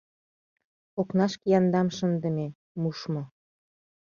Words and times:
Окнашке 0.99 1.45
яндам 1.57 1.87
шындыме, 1.97 2.47
мушмо. 2.81 3.23